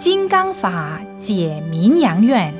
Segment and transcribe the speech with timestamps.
[0.00, 2.54] 金刚法解民扬愿。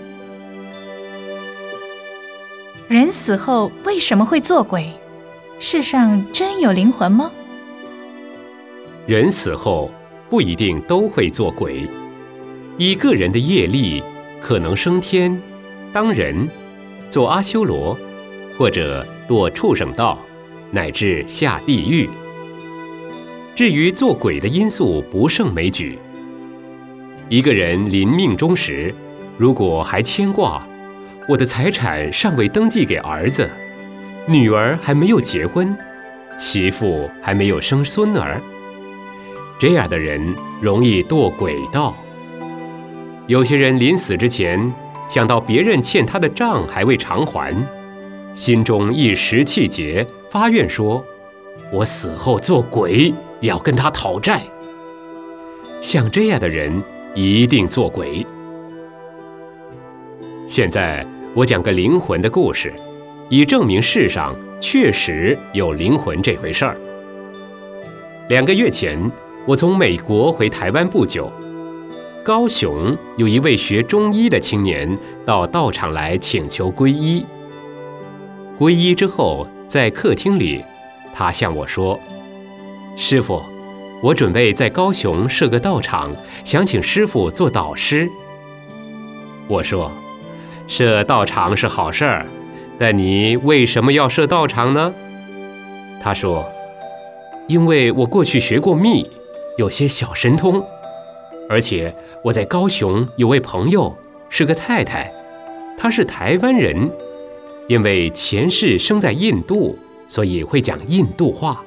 [2.86, 4.92] 人死后为什么会做鬼？
[5.58, 7.32] 世上真有灵魂吗？
[9.06, 9.90] 人死后
[10.28, 11.88] 不一定都会做鬼，
[12.76, 14.02] 依个人的业力，
[14.38, 15.40] 可能升天、
[15.94, 16.46] 当人、
[17.08, 17.96] 做阿修罗，
[18.58, 20.18] 或者堕畜生道，
[20.70, 22.06] 乃至下地狱。
[23.54, 25.98] 至于做鬼的因素不胜枚举。
[27.30, 28.92] 一个人临命终时，
[29.38, 30.66] 如果还牵挂，
[31.28, 33.48] 我的财产尚未登记给儿子，
[34.26, 35.78] 女儿还没有结婚，
[36.40, 38.40] 媳妇还没有生孙儿，
[39.60, 41.96] 这样的人容易堕鬼道。
[43.28, 44.60] 有些人临死之前，
[45.06, 47.54] 想到别人欠他的账还未偿还，
[48.34, 51.04] 心中一时气结，发愿说
[51.72, 54.42] ：“我死后做鬼。”要跟他讨债，
[55.80, 56.82] 像这样的人
[57.14, 58.24] 一定做鬼。
[60.46, 62.72] 现在我讲个灵魂的故事，
[63.28, 66.76] 以证明世上确实有灵魂这回事儿。
[68.28, 68.98] 两个月前，
[69.44, 71.30] 我从美国回台湾不久，
[72.22, 77.24] 高雄有一位学中医的青年到道场来请求皈依。
[78.58, 80.64] 皈依之后，在客厅里，
[81.12, 81.98] 他向我说。
[82.96, 83.42] 师傅，
[84.02, 86.10] 我准备在高雄设个道场，
[86.42, 88.08] 想请师傅做导师。
[89.46, 89.92] 我说，
[90.66, 92.26] 设道场是好事儿，
[92.78, 94.94] 但你为什么要设道场呢？
[96.02, 96.50] 他说，
[97.46, 99.10] 因为我过去学过秘，
[99.58, 100.64] 有些小神通，
[101.48, 103.94] 而且我在高雄有位朋友
[104.30, 105.12] 是个太太，
[105.76, 106.90] 她是台湾人，
[107.68, 111.62] 因为前世生在印度，所以会讲印度话。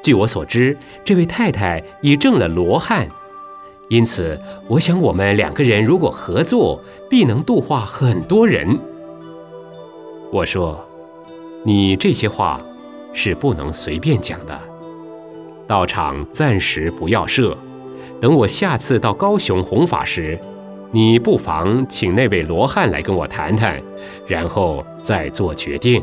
[0.00, 3.06] 据我所知，这位太太已证了罗汉，
[3.88, 8.78] 因此我想我们两个人如果合作，必能度化很多人。
[10.30, 10.78] 我说
[11.64, 12.60] ：“你这些话
[13.12, 14.58] 是不能随便讲的，
[15.66, 17.56] 道场暂时不要设，
[18.20, 20.38] 等我下次到高雄弘法时，
[20.90, 23.82] 你不妨请那位罗汉来跟我谈谈，
[24.26, 26.02] 然后再做决定。”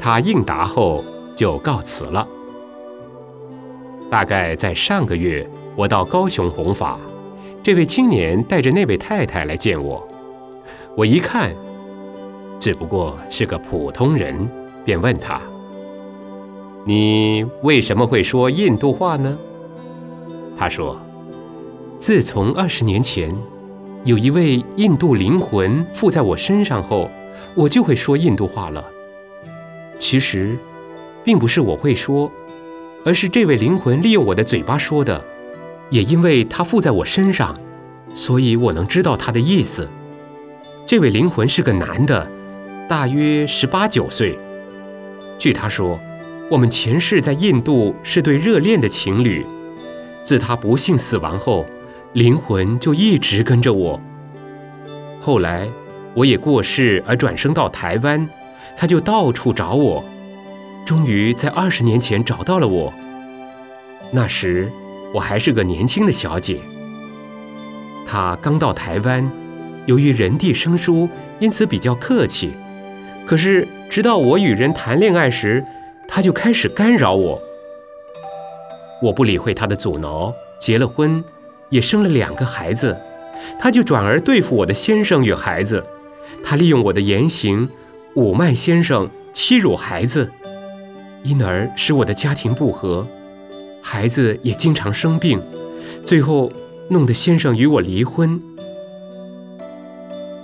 [0.00, 1.04] 他应答后。
[1.40, 2.28] 就告辞了。
[4.10, 7.00] 大概在上个月，我到高雄弘法，
[7.62, 10.06] 这位青年带着那位太太来见我。
[10.94, 11.56] 我一看，
[12.58, 14.46] 只不过是个普通人，
[14.84, 15.40] 便问他
[16.84, 19.38] ：“你为什么会说印度话呢？”
[20.58, 21.00] 他说
[21.98, 23.34] ：“自从二十年前，
[24.04, 27.08] 有一位印度灵魂附在我身上后，
[27.54, 28.84] 我就会说印度话了。
[29.98, 30.54] 其实。”
[31.24, 32.30] 并不是我会说，
[33.04, 35.22] 而是这位灵魂利用我的嘴巴说的。
[35.90, 37.58] 也因为他附在我身上，
[38.14, 39.88] 所以我能知道他的意思。
[40.86, 42.30] 这位灵魂是个男的，
[42.88, 44.38] 大约十八九岁。
[45.38, 45.98] 据他说，
[46.48, 49.44] 我们前世在印度是对热恋的情侣。
[50.22, 51.66] 自他不幸死亡后，
[52.12, 54.00] 灵魂就一直跟着我。
[55.20, 55.68] 后来
[56.14, 58.28] 我也过世而转生到台湾，
[58.76, 60.04] 他就到处找我。
[60.90, 62.92] 终于在二十年前找到了我。
[64.10, 64.68] 那时
[65.14, 66.58] 我还是个年轻的小姐。
[68.04, 69.30] 她刚到台湾，
[69.86, 71.08] 由于人地生疏，
[71.38, 72.50] 因此比较客气。
[73.24, 75.64] 可是直到我与人谈恋爱时，
[76.08, 77.40] 他就开始干扰我。
[79.00, 81.22] 我不理会他的阻挠，结了婚，
[81.68, 83.00] 也生了两个孩子，
[83.60, 85.86] 他就转而对付我的先生与孩子。
[86.42, 87.70] 他利用我的言行，
[88.16, 90.32] 侮慢先生，欺辱孩子。
[91.22, 93.06] 因而使我的家庭不和，
[93.82, 95.40] 孩子也经常生病，
[96.04, 96.50] 最后
[96.88, 98.40] 弄得先生与我离婚。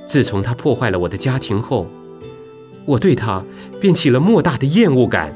[0.07, 1.87] 自从他破坏了我的家庭后，
[2.85, 3.43] 我对他
[3.81, 5.35] 便起了莫大的厌恶感。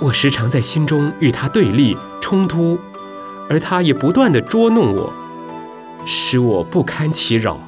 [0.00, 2.78] 我时常在心中与他对立冲突，
[3.50, 5.12] 而他也不断的捉弄我，
[6.06, 7.67] 使我不堪其扰。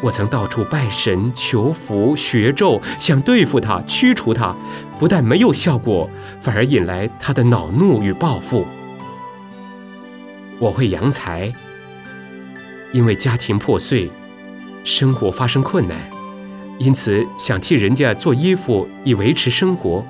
[0.00, 4.54] 我曾到处拜神求福学咒，想对付他、驱除他，
[4.98, 6.08] 不但没有效果，
[6.40, 8.64] 反而引来他的恼怒与报复。
[10.60, 11.52] 我会扬财，
[12.92, 14.08] 因为家庭破碎，
[14.84, 15.98] 生活发生困难，
[16.78, 20.04] 因此想替人家做衣服以维持生活。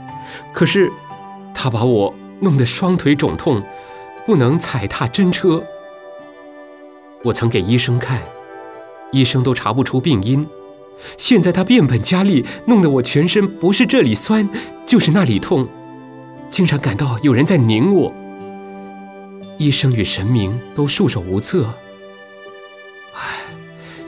[0.53, 0.93] 可是
[1.55, 3.63] 他把我弄得双腿肿痛，
[4.27, 5.65] 不能踩踏真车。
[7.25, 8.21] 我曾给医生看。
[9.13, 10.47] 医生都查不出病因，
[11.17, 14.49] 现在他变本加厉，弄得我全身不是这里酸，
[14.87, 15.67] 就是那里痛，
[16.49, 18.13] 经常感到有人在拧我。
[19.57, 21.75] 医生与神明都束手无策。
[23.15, 23.21] 唉，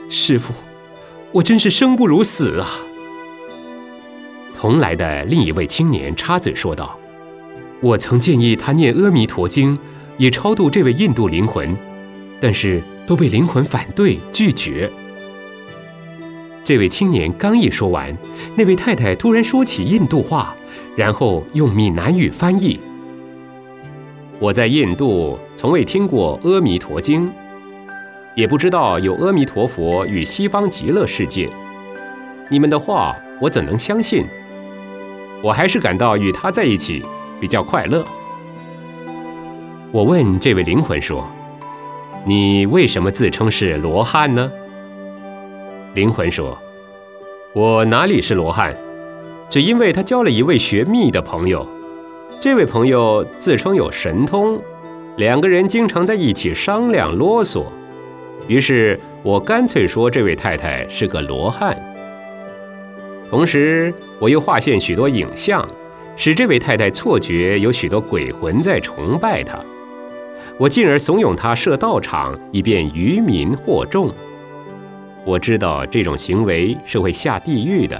[0.09, 0.53] 师傅，
[1.31, 2.67] 我真是生不如死啊！
[4.57, 6.97] 同来的另一位青年插嘴说道
[7.81, 9.75] ：“我曾建议他念《阿弥陀经》，
[10.17, 11.75] 以超度这位印度灵魂，
[12.39, 12.81] 但是
[13.11, 14.89] 都被灵魂反对拒绝。”
[16.63, 18.17] 这位青年刚一说完，
[18.55, 20.55] 那位太太突然说起印度话，
[20.95, 22.79] 然后用闽南语翻译
[24.39, 27.27] ：“我在印度从未听过《阿弥陀经》，
[28.33, 31.49] 也不知道有阿弥陀佛与西方极乐世界。
[32.47, 34.25] 你们的话，我怎能相信？
[35.43, 37.03] 我还是感到与他在一起
[37.41, 38.05] 比较快乐。”
[39.91, 41.27] 我问这位灵魂说
[42.25, 44.51] ：“你为什么自称是罗汉呢？”
[45.95, 46.57] 灵魂说
[47.53, 48.75] ：“我哪里是罗汉？
[49.49, 51.67] 只因为他交了一位学密的朋友，
[52.39, 54.57] 这位朋友自称有神通，
[55.17, 57.65] 两个人经常在一起商量啰嗦，
[58.47, 61.77] 于是我干脆说这位太太是个罗汉。
[63.29, 65.67] 同时，我又画现许多影像，
[66.15, 69.59] 使这位太太错觉有许多鬼魂在崇拜她。
[70.61, 74.11] 我进而怂恿他设道场，以便愚民获众。”
[75.25, 77.99] 我知道这种行为是会下地狱的。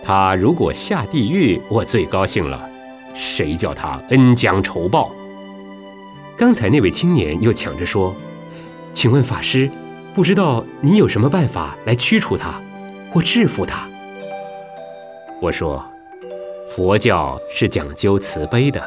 [0.00, 2.64] 他如果下地狱，我最高兴了。
[3.16, 5.10] 谁叫他恩将仇报？
[6.36, 8.14] 刚才那位青年又抢着说
[8.94, 9.68] ：“请问法师，
[10.14, 12.62] 不知道你有什么办法来驱除他，
[13.10, 13.88] 或制服他？”
[15.42, 15.84] 我说
[16.70, 18.80] ：“佛教是讲究慈悲的，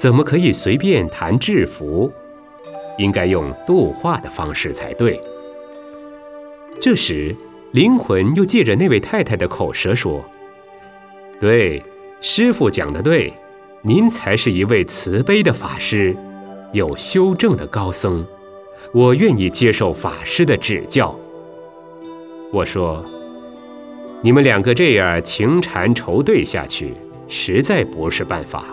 [0.00, 2.10] 怎么可以随便谈制服？
[2.96, 5.20] 应该用度化的方式才对。”
[6.80, 7.36] 这时，
[7.72, 10.24] 灵魂又借着那位太太的口舌说
[11.38, 11.82] ：“对，
[12.22, 13.30] 师傅讲的对，
[13.82, 16.16] 您才是一位慈悲的法师，
[16.72, 18.26] 有修正的高僧，
[18.94, 21.14] 我愿意接受法师的指教。”
[22.50, 23.04] 我说
[24.24, 26.94] ：“你们两个这样情缠仇对下去，
[27.28, 28.64] 实在不是办法，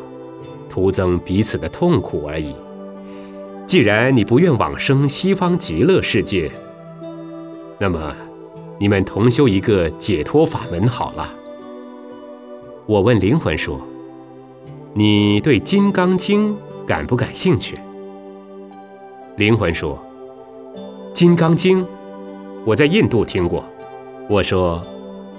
[0.78, 2.54] 徒增彼此的痛苦而已。
[3.66, 6.52] 既然你不愿往生西方极乐世界，”
[7.82, 8.14] 那么，
[8.78, 11.34] 你们同修一个解脱法门好了。
[12.86, 13.82] 我问灵魂说
[14.94, 16.54] ：“你对《金刚经》
[16.86, 17.80] 感不感兴趣？”
[19.38, 19.98] 灵魂说
[21.12, 21.82] ：“《金刚经》，
[22.66, 23.66] 我在印度听过。”
[24.30, 24.80] 我说：“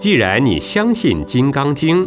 [0.01, 2.05] 既然你相信《金刚经》，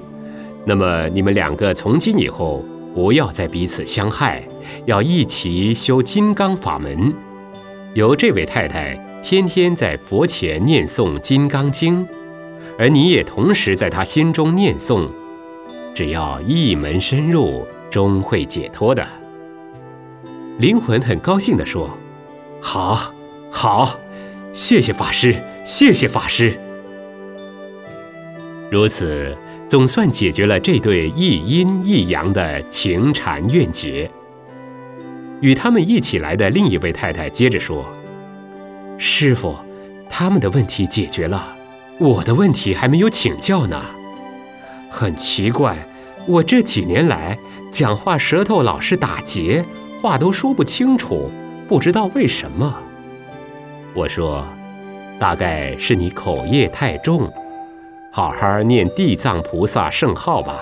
[0.66, 4.44] 那么你们两个从今以后不要再彼此相害，
[4.86, 7.14] 要一起修金刚法门。
[7.94, 12.04] 由这位太太。”天天在佛前念诵《金刚经》，
[12.76, 15.08] 而你也同时在他心中念诵，
[15.94, 19.08] 只要一门深入，终会解脱的。
[20.58, 21.88] 灵魂很高兴地说
[22.60, 23.14] ：“好，
[23.52, 24.00] 好，
[24.54, 26.60] 谢谢法师，谢谢法师。”
[28.72, 29.38] 如此，
[29.72, 34.12] 总算解决了这对一阴一阳的情缠怨结。
[35.40, 37.86] 与他们一起来的另一位太太接着说。
[38.98, 39.56] 师傅，
[40.10, 41.56] 他们的问题解决了，
[42.00, 43.82] 我的问题还没有请教呢。
[44.90, 45.78] 很奇怪，
[46.28, 47.40] 我这几年来
[47.72, 49.64] 讲话舌头老是打结，
[50.02, 51.32] 话都说不清楚，
[51.70, 52.78] 不知道为什么。
[53.94, 54.46] 我说，
[55.18, 57.32] 大概是你口业太重，
[58.14, 60.60] 好好念地藏菩萨圣号吧。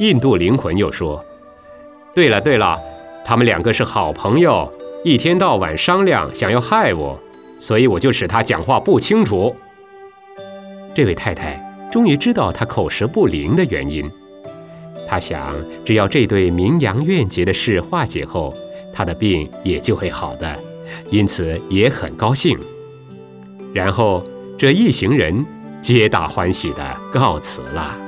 [0.00, 1.24] 印度灵魂又说
[2.14, 2.78] ：“对了对了，
[3.24, 4.70] 他们两个是好朋友。”
[5.04, 7.18] 一天到晚商量，想要害我，
[7.56, 9.54] 所以我就使他讲话不清楚。
[10.92, 11.56] 这位太太
[11.90, 14.10] 终于知道他口舌不灵的原因，
[15.08, 15.54] 她想，
[15.86, 18.52] 只要这对名扬怨结的事化解后，
[18.92, 20.54] 他的病也就会好的，
[21.10, 22.58] 因此也很高兴。
[23.72, 24.22] 然后
[24.58, 25.46] 这一行人
[25.80, 28.07] 皆大欢喜地告辞了。